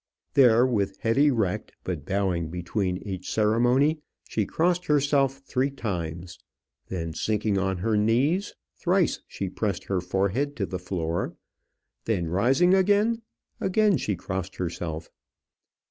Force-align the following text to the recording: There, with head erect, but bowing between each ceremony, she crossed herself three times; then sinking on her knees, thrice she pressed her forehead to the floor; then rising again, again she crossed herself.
There, 0.33 0.65
with 0.65 0.97
head 1.01 1.19
erect, 1.19 1.73
but 1.83 2.05
bowing 2.07 2.49
between 2.49 2.97
each 3.07 3.31
ceremony, 3.31 3.99
she 4.27 4.47
crossed 4.47 4.85
herself 4.85 5.43
three 5.45 5.69
times; 5.69 6.39
then 6.87 7.13
sinking 7.13 7.59
on 7.59 7.77
her 7.77 7.95
knees, 7.95 8.55
thrice 8.75 9.19
she 9.27 9.47
pressed 9.47 9.83
her 9.83 10.01
forehead 10.01 10.55
to 10.55 10.65
the 10.65 10.79
floor; 10.79 11.35
then 12.05 12.25
rising 12.29 12.73
again, 12.73 13.21
again 13.59 13.95
she 13.97 14.15
crossed 14.15 14.55
herself. 14.55 15.11